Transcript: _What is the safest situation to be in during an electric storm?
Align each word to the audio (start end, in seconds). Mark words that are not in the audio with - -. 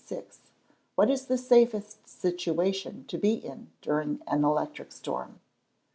_What 0.97 1.11
is 1.11 1.27
the 1.27 1.37
safest 1.37 2.07
situation 2.09 3.05
to 3.05 3.19
be 3.19 3.33
in 3.35 3.69
during 3.83 4.19
an 4.25 4.43
electric 4.43 4.91
storm? 4.91 5.39